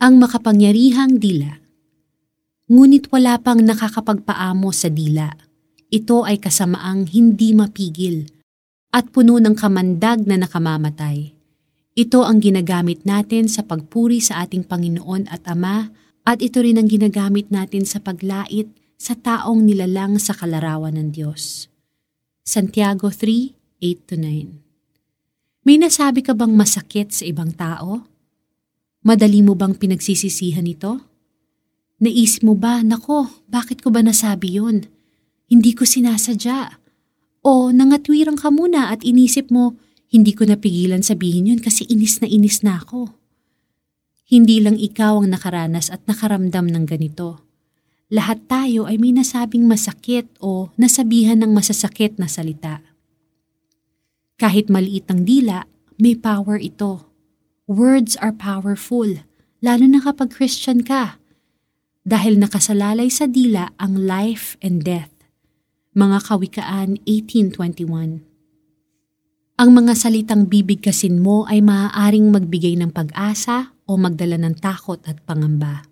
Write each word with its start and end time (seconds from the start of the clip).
Ang 0.00 0.16
makapangyarihang 0.16 1.20
dila. 1.20 1.60
Ngunit 2.72 3.12
wala 3.12 3.36
pang 3.36 3.60
nakakapagpaamo 3.60 4.72
sa 4.72 4.88
dila. 4.88 5.28
Ito 5.92 6.24
ay 6.24 6.40
kasamaang 6.40 7.12
hindi 7.12 7.52
mapigil 7.52 8.24
at 8.96 9.12
puno 9.12 9.36
ng 9.36 9.52
kamandag 9.52 10.24
na 10.24 10.40
nakamamatay. 10.40 11.36
Ito 11.92 12.24
ang 12.24 12.40
ginagamit 12.40 13.04
natin 13.04 13.52
sa 13.52 13.60
pagpuri 13.60 14.24
sa 14.24 14.40
ating 14.40 14.64
Panginoon 14.64 15.28
at 15.28 15.44
Ama 15.44 15.92
at 16.24 16.40
ito 16.40 16.64
rin 16.64 16.80
ang 16.80 16.88
ginagamit 16.88 17.52
natin 17.52 17.84
sa 17.84 18.00
paglait 18.00 18.72
sa 18.96 19.12
taong 19.12 19.60
nilalang 19.60 20.16
sa 20.16 20.32
kalarawan 20.32 20.96
ng 20.96 21.12
Diyos. 21.12 21.68
Santiago 22.40 23.12
3:8-9 23.12 24.64
May 25.68 25.76
nasabi 25.76 26.24
ka 26.24 26.32
bang 26.32 26.56
masakit 26.56 27.12
sa 27.12 27.28
ibang 27.28 27.52
tao? 27.52 28.09
Madali 29.00 29.40
mo 29.40 29.56
bang 29.56 29.72
pinagsisisihan 29.72 30.68
ito? 30.68 31.00
Naisip 32.04 32.44
mo 32.44 32.52
ba, 32.52 32.84
nako, 32.84 33.32
bakit 33.48 33.80
ko 33.80 33.88
ba 33.88 34.04
nasabi 34.04 34.60
yun? 34.60 34.84
Hindi 35.48 35.72
ko 35.72 35.88
sinasadya. 35.88 36.76
O 37.40 37.72
nangatwirang 37.72 38.36
ka 38.36 38.52
muna 38.52 38.92
at 38.92 39.00
inisip 39.00 39.48
mo, 39.48 39.80
hindi 40.12 40.36
ko 40.36 40.44
napigilan 40.44 41.00
sabihin 41.00 41.48
yun 41.48 41.60
kasi 41.64 41.88
inis 41.88 42.20
na 42.20 42.28
inis 42.28 42.60
na 42.60 42.76
ako. 42.76 43.16
Hindi 44.28 44.60
lang 44.60 44.76
ikaw 44.76 45.24
ang 45.24 45.32
nakaranas 45.32 45.88
at 45.88 46.04
nakaramdam 46.04 46.68
ng 46.68 46.84
ganito. 46.84 47.40
Lahat 48.12 48.44
tayo 48.52 48.84
ay 48.84 49.00
may 49.00 49.16
nasabing 49.16 49.64
masakit 49.64 50.28
o 50.44 50.68
nasabihan 50.76 51.40
ng 51.40 51.56
masasakit 51.56 52.20
na 52.20 52.28
salita. 52.28 52.84
Kahit 54.36 54.68
maliit 54.68 55.08
ang 55.08 55.24
dila, 55.24 55.64
may 55.96 56.20
power 56.20 56.60
ito 56.60 57.09
Words 57.70 58.18
are 58.18 58.34
powerful, 58.34 59.22
lalo 59.62 59.84
na 59.86 60.02
kapag 60.02 60.34
Christian 60.34 60.82
ka. 60.82 61.22
Dahil 62.02 62.42
nakasalalay 62.42 63.06
sa 63.14 63.30
dila 63.30 63.70
ang 63.78 63.94
life 63.94 64.58
and 64.58 64.82
death. 64.82 65.14
Mga 65.94 66.18
Kawikaan 66.18 66.98
18.21 67.06 68.26
Ang 69.54 69.70
mga 69.70 69.92
salitang 69.94 70.50
bibigkasin 70.50 71.22
mo 71.22 71.46
ay 71.46 71.62
maaaring 71.62 72.34
magbigay 72.34 72.74
ng 72.74 72.90
pag-asa 72.90 73.70
o 73.86 73.94
magdala 73.94 74.34
ng 74.42 74.58
takot 74.58 74.98
at 75.06 75.22
pangamba. 75.22 75.86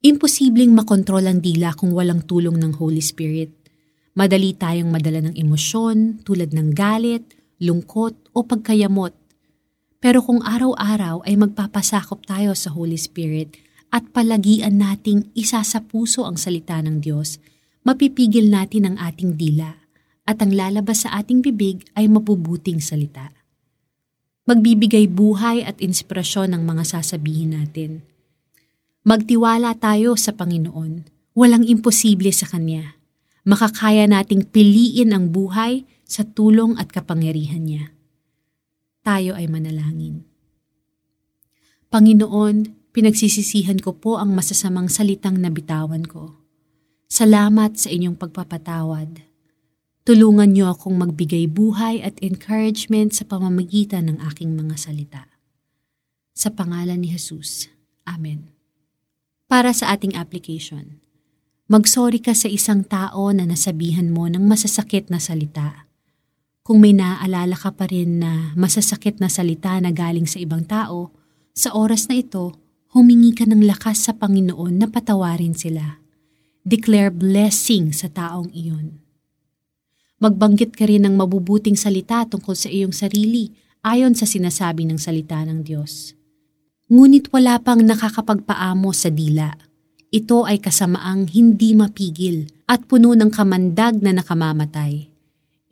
Imposibleng 0.00 0.72
makontrol 0.72 1.28
ang 1.28 1.44
dila 1.44 1.76
kung 1.76 1.92
walang 1.92 2.24
tulong 2.24 2.56
ng 2.56 2.80
Holy 2.80 3.04
Spirit. 3.04 3.52
Madali 4.16 4.56
tayong 4.56 4.88
madala 4.88 5.20
ng 5.28 5.36
emosyon 5.36 6.24
tulad 6.24 6.56
ng 6.56 6.72
galit, 6.72 7.36
lungkot 7.60 8.32
o 8.32 8.40
pagkayamot 8.48 9.21
pero 10.02 10.18
kung 10.18 10.42
araw-araw 10.42 11.22
ay 11.22 11.38
magpapasakop 11.38 12.26
tayo 12.26 12.58
sa 12.58 12.74
Holy 12.74 12.98
Spirit 12.98 13.54
at 13.94 14.02
palagian 14.10 14.82
nating 14.82 15.30
isa 15.38 15.62
sa 15.62 15.78
puso 15.78 16.26
ang 16.26 16.34
salita 16.34 16.82
ng 16.82 16.98
Diyos, 16.98 17.38
mapipigil 17.86 18.50
natin 18.50 18.90
ang 18.90 18.96
ating 18.98 19.38
dila 19.38 19.78
at 20.26 20.42
ang 20.42 20.50
lalabas 20.50 21.06
sa 21.06 21.14
ating 21.22 21.38
bibig 21.46 21.86
ay 21.94 22.10
mabubuting 22.10 22.82
salita. 22.82 23.30
Magbibigay 24.42 25.06
buhay 25.06 25.62
at 25.62 25.78
inspirasyon 25.78 26.50
ng 26.50 26.62
mga 26.66 26.82
sasabihin 26.98 27.54
natin. 27.54 28.02
Magtiwala 29.06 29.78
tayo 29.78 30.18
sa 30.18 30.34
Panginoon. 30.34 31.06
Walang 31.38 31.62
imposible 31.62 32.34
sa 32.34 32.50
Kanya. 32.50 32.98
Makakaya 33.46 34.10
nating 34.10 34.50
piliin 34.50 35.14
ang 35.14 35.30
buhay 35.30 35.86
sa 36.02 36.26
tulong 36.26 36.74
at 36.74 36.90
kapangyarihan 36.90 37.62
niya 37.62 37.94
tayo 39.02 39.34
ay 39.34 39.50
manalangin. 39.50 40.22
Panginoon, 41.92 42.88
pinagsisisihan 42.94 43.82
ko 43.82 43.98
po 43.98 44.16
ang 44.16 44.32
masasamang 44.32 44.88
salitang 44.88 45.36
nabitawan 45.36 46.06
ko. 46.08 46.40
Salamat 47.10 47.76
sa 47.76 47.92
inyong 47.92 48.16
pagpapatawad. 48.16 49.20
Tulungan 50.02 50.56
niyo 50.56 50.72
akong 50.72 50.96
magbigay 50.96 51.46
buhay 51.46 52.00
at 52.00 52.16
encouragement 52.24 53.12
sa 53.12 53.28
pamamagitan 53.28 54.08
ng 54.08 54.18
aking 54.32 54.56
mga 54.56 54.74
salita. 54.80 55.28
Sa 56.32 56.48
pangalan 56.48 57.04
ni 57.04 57.12
Jesus. 57.12 57.68
Amen. 58.08 58.48
Para 59.46 59.76
sa 59.76 59.92
ating 59.92 60.16
application, 60.16 61.04
magsorry 61.68 62.18
ka 62.18 62.32
sa 62.32 62.48
isang 62.48 62.82
tao 62.88 63.28
na 63.36 63.44
nasabihan 63.44 64.08
mo 64.08 64.26
ng 64.32 64.42
masasakit 64.42 65.12
na 65.12 65.20
salita 65.20 65.91
kung 66.62 66.78
may 66.78 66.94
naaalala 66.94 67.58
ka 67.58 67.74
pa 67.74 67.90
rin 67.90 68.22
na 68.22 68.54
masasakit 68.54 69.18
na 69.18 69.26
salita 69.26 69.74
na 69.82 69.90
galing 69.90 70.30
sa 70.30 70.38
ibang 70.38 70.62
tao, 70.62 71.10
sa 71.50 71.74
oras 71.74 72.06
na 72.06 72.22
ito, 72.22 72.54
humingi 72.94 73.34
ka 73.34 73.42
ng 73.50 73.66
lakas 73.66 74.06
sa 74.06 74.14
Panginoon 74.14 74.78
na 74.78 74.86
patawarin 74.86 75.58
sila. 75.58 75.98
Declare 76.62 77.10
blessing 77.10 77.90
sa 77.90 78.06
taong 78.06 78.54
iyon. 78.54 79.02
Magbanggit 80.22 80.78
ka 80.78 80.86
rin 80.86 81.02
ng 81.02 81.18
mabubuting 81.18 81.74
salita 81.74 82.22
tungkol 82.30 82.54
sa 82.54 82.70
iyong 82.70 82.94
sarili 82.94 83.50
ayon 83.82 84.14
sa 84.14 84.22
sinasabi 84.22 84.86
ng 84.86 85.02
salita 85.02 85.42
ng 85.42 85.66
Diyos. 85.66 86.14
Ngunit 86.86 87.34
wala 87.34 87.58
pang 87.58 87.82
nakakapagpaamo 87.82 88.94
sa 88.94 89.10
dila. 89.10 89.50
Ito 90.14 90.46
ay 90.46 90.62
kasamaang 90.62 91.26
hindi 91.34 91.74
mapigil 91.74 92.46
at 92.70 92.86
puno 92.86 93.18
ng 93.18 93.34
kamandag 93.34 93.98
na 93.98 94.14
nakamamatay 94.14 95.11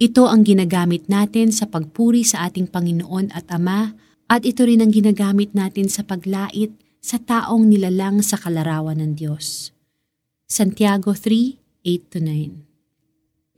ito 0.01 0.25
ang 0.25 0.49
ginagamit 0.49 1.13
natin 1.13 1.53
sa 1.53 1.69
pagpuri 1.69 2.25
sa 2.25 2.49
ating 2.49 2.73
Panginoon 2.73 3.37
at 3.37 3.53
Ama 3.53 3.93
at 4.33 4.49
ito 4.49 4.65
rin 4.65 4.81
ang 4.81 4.89
ginagamit 4.89 5.53
natin 5.53 5.93
sa 5.93 6.01
paglait 6.01 6.73
sa 7.05 7.21
taong 7.21 7.69
nilalang 7.69 8.25
sa 8.25 8.41
kalarawan 8.41 8.97
ng 8.97 9.13
Diyos. 9.13 9.77
Santiago 10.49 11.13
3:8-9 11.13 12.65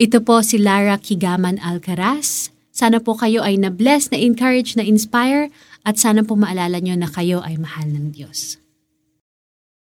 Ito 0.03 0.19
po 0.27 0.43
si 0.43 0.59
Lara 0.59 0.99
Kigaman 0.99 1.63
Alcaraz. 1.63 2.51
Sana 2.75 2.99
po 2.99 3.15
kayo 3.15 3.47
ay 3.47 3.63
na-bless, 3.63 4.11
na-encourage, 4.11 4.75
na-inspire 4.75 5.47
at 5.87 5.95
sana 5.95 6.27
po 6.27 6.35
maalala 6.35 6.83
nyo 6.83 6.99
na 6.99 7.07
kayo 7.07 7.39
ay 7.39 7.55
mahal 7.55 7.87
ng 7.87 8.11
Diyos. 8.11 8.62